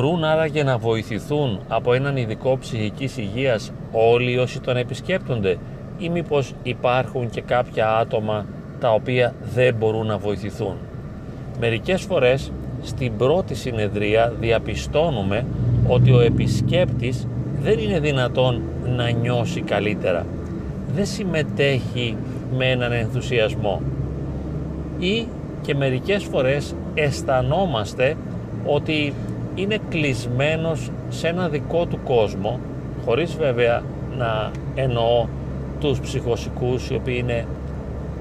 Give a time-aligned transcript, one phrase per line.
[0.00, 5.58] Μπορούν άραγε να βοηθηθούν από έναν ειδικό ψυχικής υγείας όλοι όσοι τον επισκέπτονται
[5.98, 8.46] ή μήπως υπάρχουν και κάποια άτομα
[8.80, 10.74] τα οποία δεν μπορούν να βοηθηθούν.
[11.60, 15.46] Μερικές φορές στην πρώτη συνεδρία διαπιστώνουμε
[15.88, 17.26] ότι ο επισκέπτης
[17.62, 18.62] δεν είναι δυνατόν
[18.96, 20.26] να νιώσει καλύτερα.
[20.94, 22.16] Δεν συμμετέχει
[22.56, 23.82] με έναν ενθουσιασμό.
[24.98, 25.26] Ή
[25.62, 28.16] και μερικές φορές αισθανόμαστε
[28.66, 29.12] ότι
[29.58, 32.60] είναι κλεισμένος σε ένα δικό του κόσμο,
[33.04, 33.82] χωρίς βέβαια
[34.18, 35.26] να εννοώ
[35.80, 37.46] τους ψυχοσικούς οι οποίοι είναι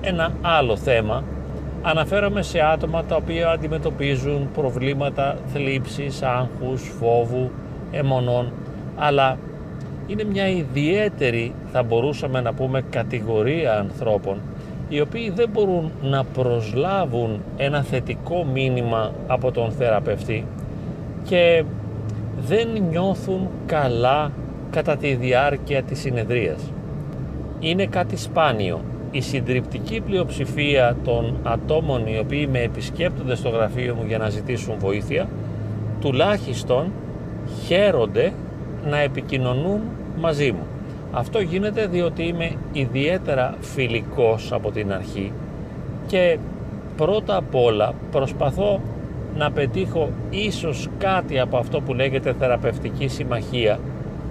[0.02, 1.23] ένα άλλο θέμα.
[1.82, 7.49] Αναφέρομαι σε άτομα τα οποία αντιμετωπίζουν προβλήματα θλίψης, άγχους, φόβου,
[7.91, 8.52] αιμονών,
[8.98, 9.38] αλλά
[10.08, 14.38] είναι μια ιδιαίτερη, θα μπορούσαμε να πούμε, κατηγορία ανθρώπων
[14.90, 20.46] οι οποίοι δεν μπορούν να προσλάβουν ένα θετικό μήνυμα από τον θεραπευτή
[21.28, 21.64] και
[22.40, 24.32] δεν νιώθουν καλά
[24.70, 26.72] κατά τη διάρκεια της συνεδρίας.
[27.60, 28.82] Είναι κάτι σπάνιο.
[29.12, 34.76] Η συντριπτική πλειοψηφία των ατόμων οι οποίοι με επισκέπτονται στο γραφείο μου για να ζητήσουν
[34.80, 35.28] βοήθεια
[36.02, 36.92] τουλάχιστον
[37.66, 38.34] χαίρονται
[38.90, 39.82] να επικοινωνούν
[40.20, 40.66] μαζί μου.
[41.12, 45.32] Αυτό γίνεται διότι είμαι ιδιαίτερα φιλικός από την αρχή
[46.08, 46.38] και
[46.98, 48.82] πρώτα απ' όλα προσπαθώ
[49.36, 53.80] να πετύχω ίσως κάτι από αυτό που λέγεται θεραπευτική συμμαχία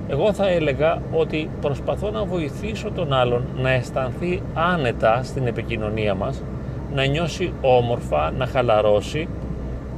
[0.08, 6.42] εγώ θα έλεγα ότι προσπαθώ να βοηθήσω τον άλλον να αισθανθεί άνετα στην επικοινωνία μας
[6.94, 9.28] να νιώσει όμορφα, να χαλαρώσει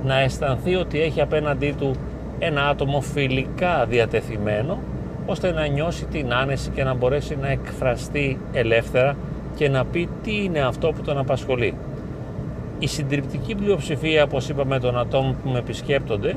[0.04, 1.90] να αισθανθεί ότι έχει απέναντί του
[2.38, 4.78] ένα άτομο φιλικά διατεθειμένο
[5.26, 9.16] ώστε να νιώσει την άνεση και να μπορέσει να εκφραστεί ελεύθερα
[9.56, 11.74] και να πει τι είναι αυτό που τον απασχολεί.
[12.78, 16.36] Η συντριπτική πλειοψηφία, όπως είπαμε, των ατόμων που με επισκέπτονται,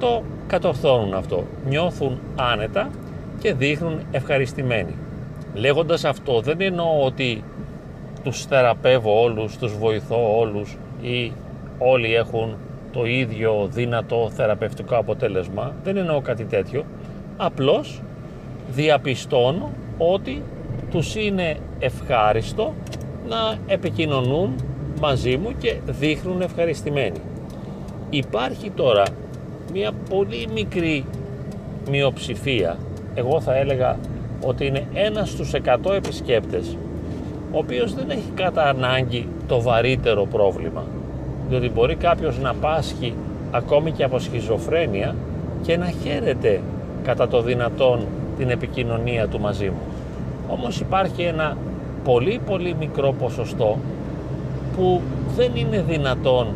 [0.00, 1.44] το κατορθώνουν αυτό.
[1.68, 2.90] Νιώθουν άνετα
[3.40, 4.94] και δείχνουν ευχαριστημένοι.
[5.54, 7.44] Λέγοντας αυτό δεν εννοώ ότι
[8.22, 11.32] τους θεραπεύω όλους, τους βοηθώ όλους ή
[11.78, 12.56] όλοι έχουν
[12.92, 15.74] το ίδιο δυνατό θεραπευτικό αποτέλεσμα.
[15.84, 16.84] Δεν εννοώ κάτι τέτοιο.
[17.36, 18.02] Απλώς
[18.70, 20.42] διαπιστώνω ότι
[20.90, 22.74] τους είναι ευχάριστο
[23.28, 24.54] να επικοινωνούν
[25.02, 27.20] μαζί μου και δείχνουν ευχαριστημένοι.
[28.10, 29.02] Υπάρχει τώρα
[29.72, 31.04] μια πολύ μικρή
[31.90, 32.76] μειοψηφία,
[33.14, 33.98] εγώ θα έλεγα
[34.44, 36.76] ότι είναι ένας στους 100 επισκέπτες,
[37.52, 40.84] ο οποίος δεν έχει κατά ανάγκη το βαρύτερο πρόβλημα,
[41.48, 43.14] διότι μπορεί κάποιος να πάσχει
[43.50, 45.14] ακόμη και από σχιζοφρένεια
[45.62, 46.60] και να χαίρεται
[47.02, 48.06] κατά το δυνατόν
[48.38, 49.82] την επικοινωνία του μαζί μου.
[50.48, 51.56] Όμως υπάρχει ένα
[52.04, 53.78] πολύ πολύ μικρό ποσοστό
[54.76, 55.00] που
[55.36, 56.46] δεν είναι δυνατόν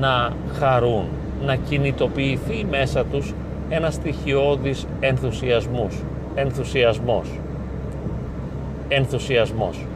[0.00, 1.04] να χαρούν,
[1.44, 3.34] να κινητοποιηθεί μέσα τους
[3.68, 5.94] ένας στοιχειώδης ενθουσιασμούς,
[6.34, 7.28] ενθουσιασμός,
[8.88, 9.86] ενθουσιασμός.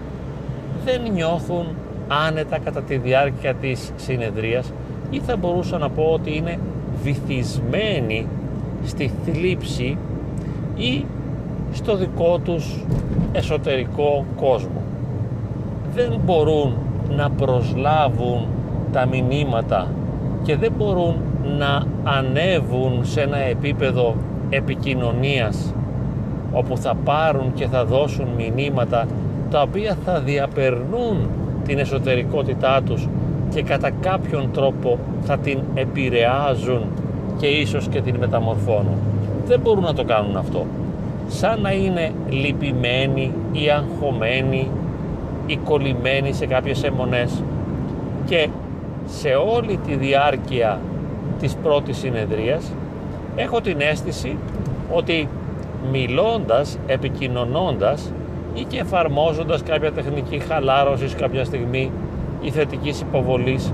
[0.85, 1.67] Δεν νιώθουν
[2.27, 4.73] άνετα κατά τη διάρκεια της συνεδρίας
[5.11, 6.59] ή θα μπορούσα να πω ότι είναι
[7.03, 8.27] βυθισμένοι
[8.85, 9.97] στη θλίψη
[10.77, 11.05] ή
[11.73, 12.85] στο δικό τους
[13.33, 14.83] εσωτερικό κόσμο.
[15.95, 16.77] Δεν μπορούν
[17.17, 18.47] να προσλάβουν
[18.93, 19.87] τα μηνύματα
[20.43, 21.15] και δεν μπορούν
[21.59, 24.15] να ανέβουν σε ένα επίπεδο
[24.51, 25.75] επικοινωνίας
[26.53, 29.07] όπου θα πάρουν και θα δώσουν μηνύματα
[29.51, 31.29] τα οποία θα διαπερνούν
[31.67, 33.09] την εσωτερικότητά τους
[33.55, 36.83] και κατά κάποιον τρόπο θα την επηρεάζουν
[37.39, 38.97] και ίσως και την μεταμορφώνουν.
[39.47, 40.67] Δεν μπορούν να το κάνουν αυτό.
[41.29, 44.71] Σαν να είναι λυπημένοι ή αγχωμένοι
[45.47, 47.43] ή κολλημένοι σε κάποιες αιμονές.
[48.25, 48.49] Και
[49.07, 50.81] σε όλη τη διάρκεια
[51.41, 52.73] της πρώτης συνεδρίας
[53.37, 54.37] έχω την αίσθηση
[54.93, 55.29] ότι
[55.93, 58.13] μιλώντας, επικοινωνώντας
[58.55, 61.91] ή και εφαρμόζοντας κάποια τεχνική χαλάρωσης κάποια στιγμή
[62.41, 63.71] ή θετικής υποβολής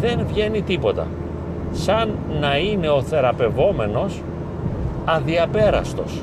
[0.00, 1.06] δεν βγαίνει τίποτα.
[1.72, 4.22] Σαν να είναι ο θεραπευόμενος
[5.04, 6.22] αδιαπέραστος.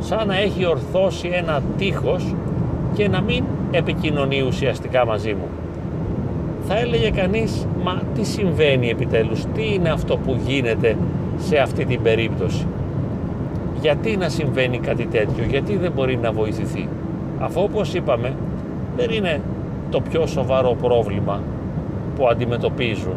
[0.00, 2.34] Σαν να έχει ορθώσει ένα τείχος
[2.94, 5.48] και να μην επικοινωνεί ουσιαστικά μαζί μου.
[6.66, 10.96] Θα έλεγε κανείς μα τι συμβαίνει επιτέλους τι είναι αυτό που γίνεται
[11.38, 12.66] σε αυτή την περίπτωση;
[13.80, 16.88] Γιατί να συμβαίνει κάτι τέτοιο γιατί δεν μπορεί να βοηθηθεί;
[17.38, 18.32] Αφού όπως είπαμε
[18.96, 19.40] δεν είναι
[19.90, 21.40] το πιο σοβαρό πρόβλημα
[22.16, 23.14] που αντιμετωπίζουν.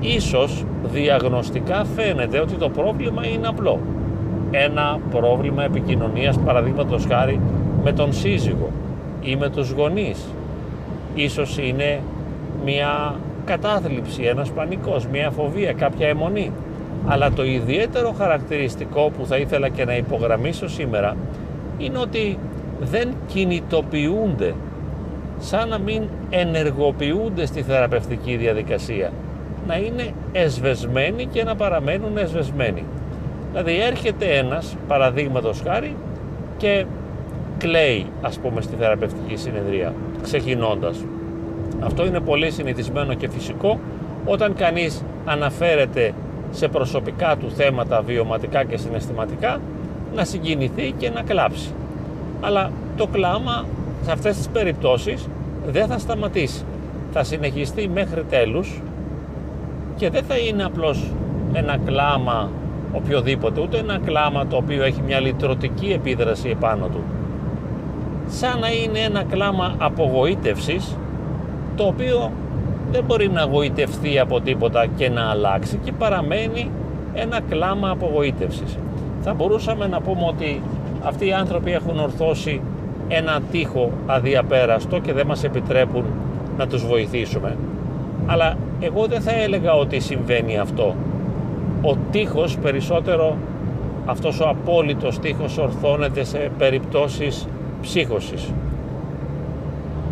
[0.00, 3.78] Ίσως διαγνωστικά φαίνεται ότι το πρόβλημα είναι απλό.
[4.50, 7.40] Ένα πρόβλημα επικοινωνίας παραδείγματος χάρη
[7.84, 8.68] με τον σύζυγο
[9.22, 10.26] ή με τους γονείς.
[11.14, 12.00] Ίσως είναι
[12.64, 13.14] μια
[13.44, 16.52] κατάθλιψη, ένας πανικός, μια φοβία, κάποια αιμονή.
[17.06, 21.16] Αλλά το ιδιαίτερο χαρακτηριστικό που θα ήθελα και να υπογραμμίσω σήμερα
[21.78, 22.38] είναι ότι
[22.80, 24.54] δεν κινητοποιούνται
[25.38, 29.12] σαν να μην ενεργοποιούνται στη θεραπευτική διαδικασία
[29.66, 32.84] να είναι εσβεσμένοι και να παραμένουν εσβεσμένοι
[33.50, 35.96] δηλαδή έρχεται ένας παραδείγματος χάρη
[36.56, 36.84] και
[37.60, 41.04] κλαίει ας πούμε στη θεραπευτική συνεδρία ξεκινώντας
[41.80, 43.78] αυτό είναι πολύ συνηθισμένο και φυσικό
[44.24, 46.12] όταν κανείς αναφέρεται
[46.50, 49.60] σε προσωπικά του θέματα βιωματικά και συναισθηματικά
[50.14, 51.70] να συγκινηθεί και να κλάψει
[52.40, 53.64] αλλά το κλάμα
[54.02, 55.28] σε αυτές τις περιπτώσεις
[55.66, 56.64] δεν θα σταματήσει.
[57.12, 58.80] Θα συνεχιστεί μέχρι τέλους
[59.96, 61.12] και δεν θα είναι απλώς
[61.52, 62.50] ένα κλάμα
[62.92, 67.02] οποιοδήποτε, ούτε ένα κλάμα το οποίο έχει μια λυτρωτική επίδραση επάνω του.
[68.32, 70.96] Σαν να είναι ένα κλάμα απογοήτευσης
[71.76, 72.32] το οποίο
[72.92, 76.70] δεν μπορεί να γοητευτεί από τίποτα και να αλλάξει και παραμένει
[77.14, 78.78] ένα κλάμα απογοήτευσης.
[79.20, 80.62] Θα μπορούσαμε να πούμε ότι
[81.02, 82.60] αυτοί οι άνθρωποι έχουν ορθώσει
[83.08, 86.04] ένα τείχο αδιαπέραστο και δεν μας επιτρέπουν
[86.56, 87.56] να τους βοηθήσουμε.
[88.26, 90.94] Αλλά εγώ δεν θα έλεγα ότι συμβαίνει αυτό.
[91.82, 93.36] Ο τείχος περισσότερο,
[94.06, 97.46] αυτός ο απόλυτος τείχος ορθώνεται σε περιπτώσεις
[97.80, 98.52] ψύχωσης.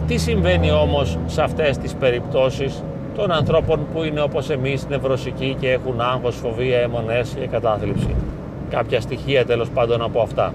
[0.07, 2.83] Τι συμβαίνει όμως σε αυτές τις περιπτώσεις
[3.17, 8.15] των ανθρώπων που είναι όπως εμείς νευρωσικοί και έχουν άγχος, φοβία, αιμονές και κατάθλιψη;
[8.71, 10.53] Κάποια στοιχεία τέλος πάντων από αυτά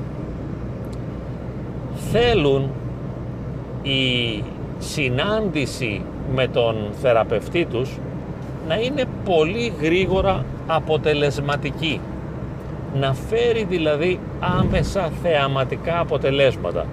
[2.12, 2.70] θέλουν
[3.82, 4.44] η
[4.80, 6.02] συνάντηση
[6.36, 8.00] με τον θεραπευτή τους
[8.68, 12.00] να είναι πολύ γρήγορα αποτελεσματική
[13.00, 14.20] να φέρει δηλαδή
[14.60, 16.86] άμεσα θεαματικά αποτελέσματα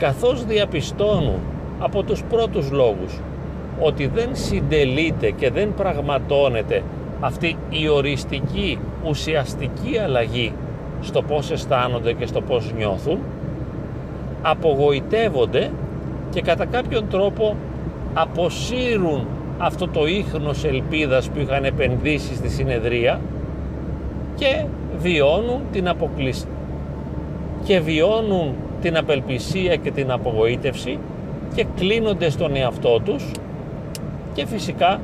[0.00, 1.38] καθώς διαπιστώνουν
[1.80, 3.20] από τους πρώτους λόγους
[3.80, 6.82] ότι δεν συντελείται και δεν πραγματώνεται
[7.20, 10.52] αυτή η οριστική ουσιαστική αλλαγή
[11.00, 13.18] στο πώς αισθάνονται και στο πώς νιώθουν
[14.42, 15.70] απογοητεύονται
[16.30, 17.56] και κατά κάποιον τρόπο
[18.14, 19.26] αποσύρουν
[19.58, 23.20] αυτό το ίχνος ελπίδας που είχαν επενδύσει στη συνεδρία
[24.34, 24.64] και
[24.98, 26.46] βιώνουν την αποκλεισ...
[27.64, 30.98] και βιώνουν την απελπισία και την απογοήτευση
[31.54, 33.30] και κλείνονται στον εαυτό τους
[34.34, 35.00] και φυσικά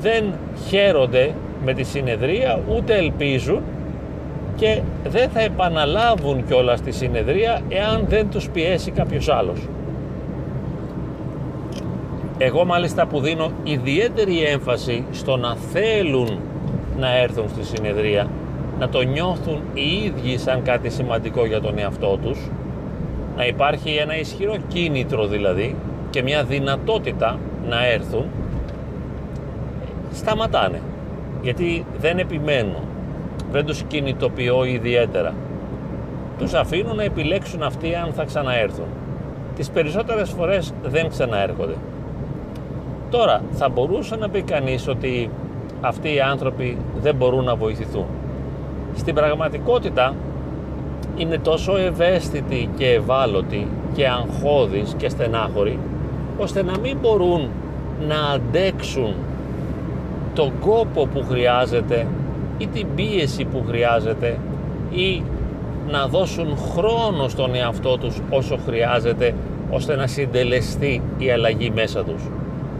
[0.00, 0.24] δεν
[0.68, 1.34] χαίρονται
[1.64, 3.62] με τη συνεδρία ούτε ελπίζουν
[4.56, 9.58] και δεν θα επαναλάβουν κιόλας τη συνεδρία εάν δεν τους πιέσει κάποιος άλλος.
[12.38, 16.38] Εγώ μάλιστα που δίνω ιδιαίτερη έμφαση στο να θέλουν
[16.98, 18.26] να έρθουν στη συνεδρία,
[18.78, 22.38] να το νιώθουν οι ίδιοι σαν κάτι σημαντικό για τον εαυτό τους,
[23.38, 25.76] να υπάρχει ένα ισχυρό κίνητρο δηλαδή
[26.10, 27.38] και μια δυνατότητα
[27.68, 28.24] να έρθουν,
[30.12, 30.80] σταματάνε.
[31.42, 32.88] Γιατί δεν επιμένουν
[33.52, 35.34] δεν τους κινητοποιώ ιδιαίτερα.
[36.38, 38.86] Τους αφήνω να επιλέξουν αυτοί αν θα ξαναέρθουν.
[39.56, 41.74] Τις περισσότερες φορές δεν ξαναέρχονται.
[43.10, 45.30] Τώρα, θα μπορούσε να πει κανείς ότι
[45.80, 48.06] αυτοί οι άνθρωποι δεν μπορούν να βοηθηθούν.
[48.96, 50.14] Στην πραγματικότητα
[51.18, 55.78] είναι τόσο ευαίσθητοι και ευάλωτοι και αγχώδεις και στενάχωροι
[56.38, 57.48] ώστε να μην μπορούν
[58.08, 59.14] να αντέξουν
[60.34, 62.06] τον κόπο που χρειάζεται
[62.58, 64.38] ή την πίεση που χρειάζεται
[64.90, 65.22] ή
[65.90, 69.34] να δώσουν χρόνο στον εαυτό τους όσο χρειάζεται
[69.70, 72.22] ώστε να συντελεστεί η αλλαγή μέσα τους.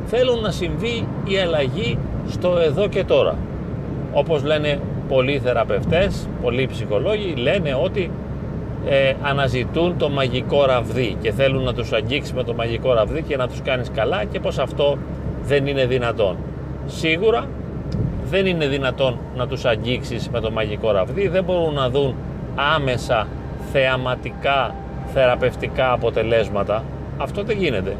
[0.07, 3.35] Θέλουν να συμβεί η αλλαγή στο εδώ και τώρα.
[4.12, 8.11] Όπως λένε πολλοί θεραπευτές, πολλοί ψυχολόγοι λένε ότι
[8.90, 13.37] ε, αναζητούν το μαγικό ραβδί και θέλουν να τους αγγίξεις με το μαγικό ραβδί και
[13.37, 14.99] να τους κάνεις καλά και πως αυτό
[15.42, 16.37] δεν είναι δυνατόν.
[16.87, 17.47] Σίγουρα
[18.25, 22.14] δεν είναι δυνατόν να τους αγγίξεις με το μαγικό ραβδί, δεν μπορούν να δουν
[22.75, 23.26] άμεσα
[23.73, 24.75] θεαματικά,
[25.14, 26.85] θεραπευτικά αποτελέσματα.
[27.18, 27.97] Αυτό δεν γίνεται.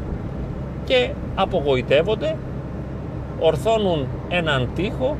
[0.85, 2.35] Και απογοητεύονται,
[3.39, 5.17] ορθώνουν έναν τοίχο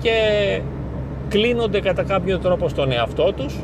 [0.00, 0.12] και
[1.28, 3.56] κλείνονται κατά κάποιο τρόπο στον εαυτό τους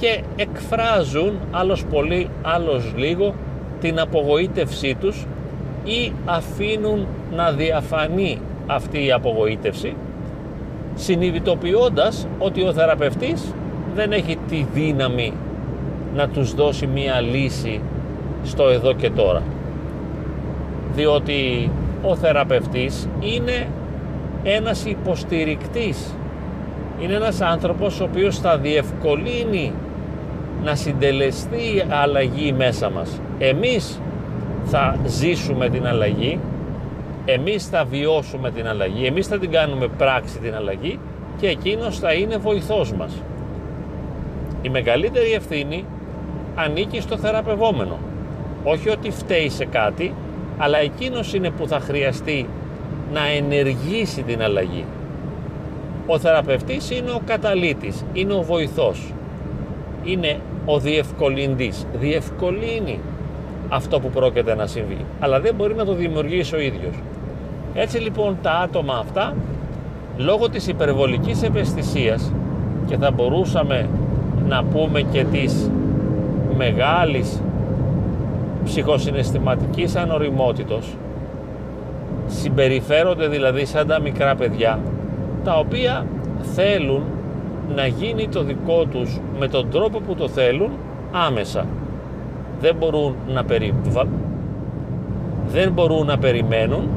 [0.00, 3.34] και εκφράζουν άλλος πολύ, άλλος λίγο
[3.80, 5.26] την απογοήτευσή τους
[5.84, 9.94] ή αφήνουν να διαφανεί αυτή η απογοήτευση
[10.96, 13.54] συνειδητοποιώντας ότι ο θεραπευτής
[13.94, 15.32] δεν έχει τη δύναμη
[16.14, 17.80] να τους δώσει μία λύση
[18.44, 19.42] στο εδώ και τώρα.
[20.94, 21.70] Διότι
[22.02, 23.66] ο θεραπευτής είναι
[24.42, 26.14] ένας υποστηρικτής.
[27.00, 29.72] Είναι ένας άνθρωπος ο οποίος θα διευκολύνει
[30.66, 34.00] να συντελεστεί αλλαγή μέσα μας εμείς
[34.64, 36.40] θα ζήσουμε την αλλαγή
[37.28, 40.98] εμείς θα βιώσουμε την αλλαγή, εμείς θα την κάνουμε πράξη την αλλαγή
[41.40, 43.12] και εκείνος θα είναι βοηθός μας.
[44.62, 45.84] Η μεγαλύτερη ευθύνη
[46.54, 47.98] ανήκει στο θεραπευόμενο.
[48.64, 50.14] Όχι ότι φταίει σε κάτι,
[50.58, 52.48] αλλά εκείνος είναι που θα χρειαστεί
[53.12, 54.84] να ενεργήσει την αλλαγή.
[56.06, 59.12] Ο θεραπευτής είναι ο καταλήτης, είναι ο βοηθός,
[60.04, 63.00] είναι ο διευκολυντής, διευκολύνει
[63.68, 66.94] αυτό που πρόκειται να συμβεί, αλλά δεν μπορεί να το δημιουργήσει ο ίδιος.
[67.74, 69.34] Έτσι λοιπόν τα άτομα αυτά,
[70.16, 72.32] λόγω της υπερβολικής ευαισθησίας
[72.86, 73.88] και θα μπορούσαμε
[74.48, 75.70] να πούμε και της
[76.56, 77.42] μεγάλης
[78.64, 80.96] ψυχοσυναισθηματικής ανοριμότητος,
[82.26, 84.78] συμπεριφέρονται δηλαδή σαν τα μικρά παιδιά,
[85.44, 86.06] τα οποία
[86.54, 87.02] θέλουν
[87.74, 90.70] να γίνει το δικό τους με τον τρόπο που το θέλουν
[91.12, 91.66] άμεσα.
[92.60, 93.74] Δεν μπορούν να, περι...
[95.46, 96.88] δεν μπορούν να περιμένουν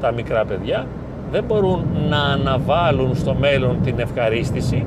[0.00, 0.86] τα μικρά παιδιά,
[1.30, 4.86] δεν μπορούν να αναβάλουν στο μέλλον την ευχαρίστηση,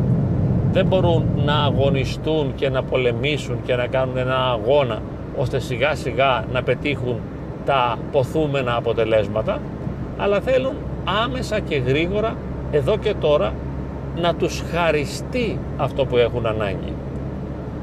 [0.72, 5.02] δεν μπορούν να αγωνιστούν και να πολεμήσουν και να κάνουν ένα αγώνα
[5.38, 7.16] ώστε σιγά σιγά να πετύχουν
[7.66, 9.60] τα ποθούμενα αποτελέσματα,
[10.18, 10.74] αλλά θέλουν
[11.24, 12.36] άμεσα και γρήγορα
[12.72, 13.54] εδώ και τώρα
[14.16, 16.94] να τους χαριστεί αυτό που έχουν ανάγκη.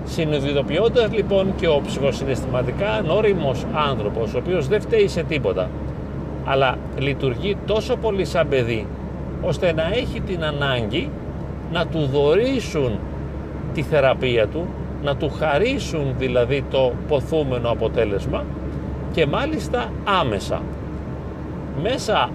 [0.04, 5.70] Συνειδητοποιώντας λοιπόν και ο ψυχοσυναισθηματικά νόριμος άνθρωπος, ο οποίος δεν φταίει σε τίποτα,
[6.44, 8.86] αλλά λειτουργεί τόσο πολύ σαν παιδί,
[9.42, 11.10] ώστε να έχει την ανάγκη
[11.72, 12.98] να του δωρήσουν
[13.74, 14.66] τη θεραπεία του,
[15.02, 18.44] να του χαρίσουν δηλαδή το ποθούμενο αποτέλεσμα
[19.12, 20.62] και μάλιστα άμεσα.
[21.82, 22.30] Μέσα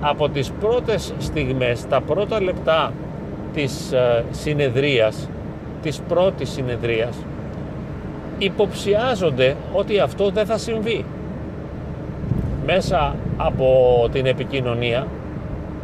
[0.00, 2.92] από τις πρώτες στιγμές, τα πρώτα λεπτά
[3.54, 5.28] της ε, συνεδρίας,
[5.82, 7.16] της πρώτης συνεδρίας,
[8.38, 11.04] υποψιάζονται ότι αυτό δεν θα συμβεί.
[12.66, 15.06] Μέσα από την επικοινωνία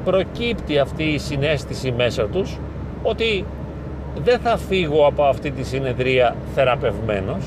[0.05, 2.59] προκύπτει αυτή η συνέστηση μέσα τους
[3.03, 3.45] ότι
[4.25, 7.45] δεν θα φύγω από αυτή τη συνεδρία θεραπευμένος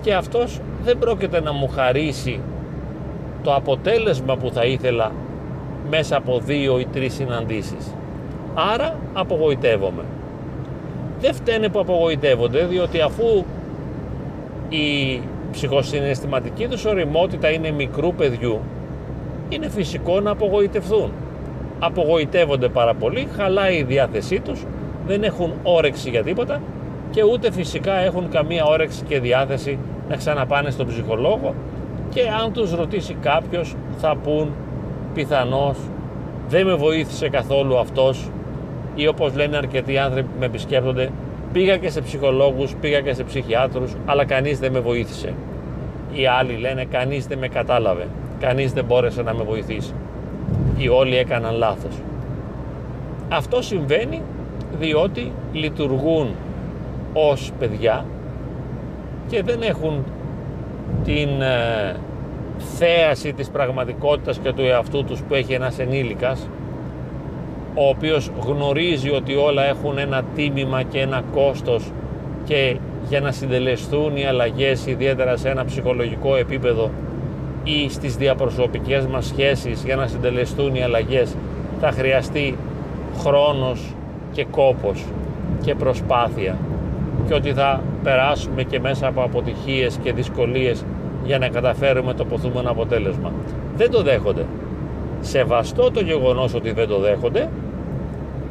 [0.00, 2.40] και αυτός δεν πρόκειται να μου χαρίσει
[3.42, 5.12] το αποτέλεσμα που θα ήθελα
[5.90, 7.94] μέσα από δύο ή τρεις συναντήσεις.
[8.54, 10.02] Άρα απογοητεύομαι.
[11.20, 13.44] Δεν φταίνε που απογοητεύονται, διότι αφού
[14.68, 15.20] η
[15.52, 18.60] ψυχοσυναισθηματική τους οριμότητα είναι μικρού παιδιού,
[19.48, 21.12] είναι φυσικό να απογοητευθούν.
[21.78, 24.64] Απογοητεύονται πάρα πολύ, χαλάει η διάθεσή τους,
[25.06, 26.60] δεν έχουν όρεξη για τίποτα
[27.10, 29.78] και ούτε φυσικά έχουν καμία όρεξη και διάθεση
[30.08, 31.54] να ξαναπάνε στον ψυχολόγο
[32.08, 34.52] και αν τους ρωτήσει κάποιος θα πούν
[35.14, 35.78] πιθανώς
[36.48, 38.30] δεν με βοήθησε καθόλου αυτός
[38.94, 41.10] ή όπως λένε αρκετοί άνθρωποι που με επισκέπτονται
[41.52, 45.32] πήγα και σε ψυχολόγους, πήγα και σε ψυχιάτρους αλλά κανείς δεν με βοήθησε.
[46.12, 48.06] Οι άλλοι λένε κανείς δεν με κατάλαβε,
[48.40, 49.92] κανείς δεν μπόρεσε να με βοηθήσει.
[50.76, 51.94] Οι όλοι έκαναν λάθος.
[53.28, 54.22] Αυτό συμβαίνει
[54.78, 56.34] διότι λειτουργούν
[57.12, 58.04] ως παιδιά
[59.28, 60.04] και δεν έχουν
[61.04, 61.96] την ε,
[62.58, 66.48] θέαση της πραγματικότητας και του εαυτού τους που έχει ένας ενήλικας
[67.74, 71.90] ο οποίος γνωρίζει ότι όλα έχουν ένα τίμημα και ένα κόστος
[72.44, 72.76] και
[73.08, 76.90] για να συντελεστούν οι αλλαγές ιδιαίτερα σε ένα ψυχολογικό επίπεδο
[77.64, 81.34] ή στις διαπροσωπικές μας σχέσεις για να συντελεστούν οι αλλαγές
[81.80, 82.56] θα χρειαστεί
[83.18, 83.94] χρόνος
[84.32, 85.04] και κόπος
[85.62, 86.58] και προσπάθεια
[87.28, 90.84] και ότι θα περάσουμε και μέσα από αποτυχίες και δυσκολίες
[91.24, 93.32] για να καταφέρουμε το ποθούμενο αποτέλεσμα.
[93.76, 94.44] Δεν το δέχονται.
[95.20, 97.48] Σεβαστό το γεγονός ότι δεν το δέχονται,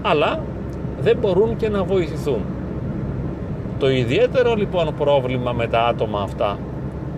[0.01, 0.39] αλλά
[1.01, 2.41] δεν μπορούν και να βοηθηθούν.
[3.79, 6.57] Το ιδιαίτερο λοιπόν πρόβλημα με τα άτομα αυτά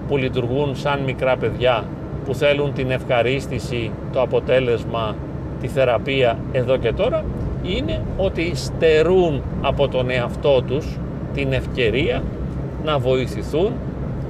[0.08, 1.84] που λειτουργούν σαν μικρά παιδιά
[2.26, 5.16] που θέλουν την ευχαρίστηση, το αποτέλεσμα,
[5.62, 7.24] τη θεραπεία εδώ και τώρα
[7.64, 10.98] είναι ότι στερούν από τον εαυτό τους
[11.34, 12.24] την ευκαιρία
[12.84, 13.72] να βοηθηθούν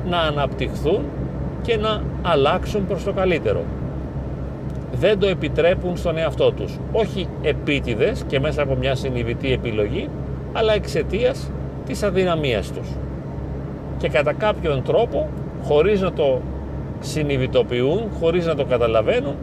[0.09, 0.99] να αναπτυχθούν
[1.61, 3.61] και να αλλάξουν προς το καλύτερο.
[5.03, 6.79] Δεν το επιτρέπουν στον εαυτό τους.
[6.91, 10.09] Όχι επίτηδες και μέσα από μια συνειδητή επιλογή,
[10.53, 11.51] αλλά εξαιτίας
[11.85, 12.87] της αδυναμίας τους.
[13.97, 15.29] Και κατά κάποιον τρόπο,
[15.63, 16.41] χωρίς να το
[16.99, 19.35] συνειδητοποιούν, χωρίς να το καταλαβαίνουν,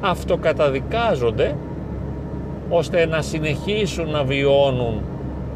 [0.00, 1.54] αυτοκαταδικάζονται
[2.68, 5.02] ώστε να συνεχίσουν να βιώνουν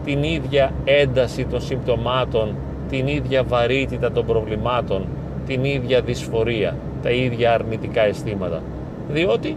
[0.04, 2.56] την ίδια ένταση των συμπτωμάτων
[2.88, 5.06] την ίδια βαρύτητα των προβλημάτων,
[5.46, 8.62] την ίδια δυσφορία, τα ίδια αρνητικά αισθήματα.
[9.08, 9.56] Διότι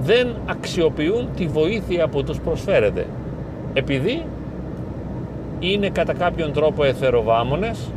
[0.00, 3.06] δεν αξιοποιούν τη βοήθεια που τους προσφέρεται.
[3.74, 4.24] Επειδή
[5.58, 7.90] είναι κατά κάποιον τρόπο εθεροβάμονες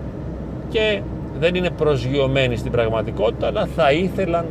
[0.69, 1.01] και
[1.39, 4.45] δεν είναι προσγειωμένοι στην πραγματικότητα, αλλά θα ήθελαν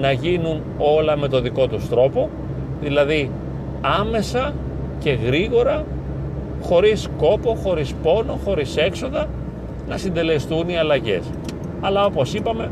[0.00, 2.28] να γίνουν όλα με το δικό τους τρόπο,
[2.80, 3.30] δηλαδή
[3.80, 4.52] άμεσα
[4.98, 5.84] και γρήγορα,
[6.62, 9.28] χωρίς κόπο, χωρίς πόνο, χωρίς έξοδα,
[9.88, 11.22] να συντελεστούν οι αλλαγές.
[11.80, 12.70] Αλλά όπως είπαμε,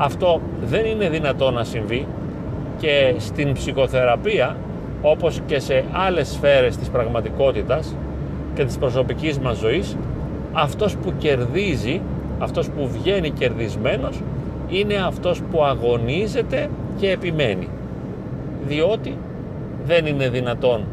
[0.00, 2.06] αυτό δεν είναι δυνατό να συμβεί
[2.80, 4.56] και στην ψυχοθεραπεία,
[5.02, 7.94] όπως και σε άλλες σφαίρες της πραγματικότητας
[8.54, 9.96] και της προσωπικής μας ζωής,
[10.52, 12.00] αυτός που κερδίζει,
[12.38, 14.20] αυτός που βγαίνει κερδισμένος,
[14.68, 16.68] είναι αυτός που αγωνίζεται
[16.98, 17.68] και επιμένει.
[18.66, 19.16] Διότι
[19.86, 20.84] δεν είναι δυνατόν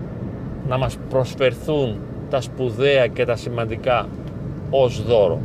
[0.68, 1.96] να μας προσφερθούν
[2.30, 4.08] τα σπουδαία και τα σημαντικά
[4.70, 5.40] ως δώρο.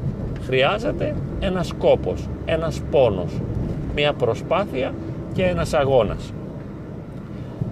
[0.46, 3.32] Χρειάζεται ένας κόπος, ένας πόνος,
[3.94, 4.92] μια προσπάθεια
[5.33, 6.33] και ένας αγώνας.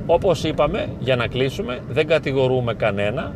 [0.07, 3.33] Όπως είπαμε, για να κλείσουμε, δεν κατηγορούμε κανένα.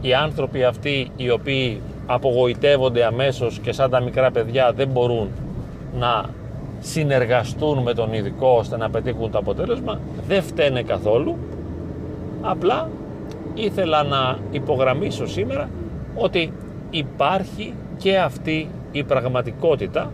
[0.00, 5.28] Οι άνθρωποι αυτοί οι οποίοι απογοητεύονται αμέσως και σαν τα μικρά παιδιά δεν μπορούν
[5.98, 6.24] να
[6.80, 11.36] συνεργαστούν με τον ειδικό ώστε να πετύχουν το αποτέλεσμα δεν φταίνε καθόλου
[12.42, 12.88] απλά
[13.54, 15.68] ήθελα να υπογραμμίσω σήμερα
[16.14, 16.52] ότι
[16.90, 20.10] υπάρχει και αυτή η πραγματικότητα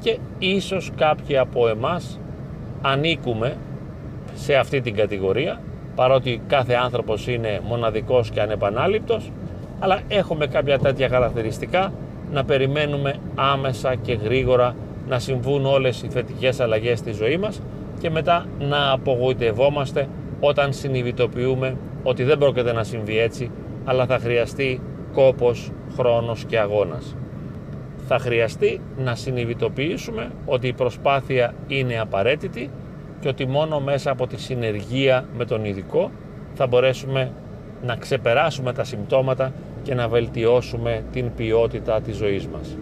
[0.00, 2.20] και ίσως κάποιοι από εμάς
[2.92, 3.56] ανήκουμε
[4.34, 5.60] σε αυτή την κατηγορία
[5.94, 9.30] παρότι κάθε άνθρωπος είναι μοναδικός και ανεπανάληπτος
[9.78, 11.92] αλλά έχουμε κάποια τέτοια χαρακτηριστικά
[12.32, 14.74] να περιμένουμε άμεσα και γρήγορα
[15.08, 17.62] να συμβούν όλες οι θετικές αλλαγές στη ζωή μας
[18.00, 20.08] και μετά να απογοητευόμαστε
[20.40, 23.50] όταν συνειδητοποιούμε ότι δεν πρόκειται να συμβεί έτσι
[23.84, 24.80] αλλά θα χρειαστεί
[25.14, 27.16] κόπος, χρόνος και αγώνας.
[28.08, 32.70] Θα χρειαστεί να συνειδητοποιήσουμε ότι η προσπάθεια είναι απαραίτητη
[33.20, 36.10] και ότι μόνο μέσα από τη συνεργία με τον ειδικό
[36.54, 37.30] θα μπορέσουμε
[37.82, 42.76] να ξεπεράσουμε τα συμπτώματα και να βελτιώσουμε την ποιότητα της ζωής μας.